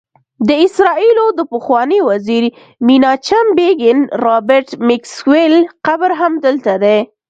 [0.47, 2.43] د اسرائیلو د پخواني وزیر
[2.85, 5.53] میناچم بیګین، رابرټ میکسویل
[5.85, 6.97] قبر هم دلته دی.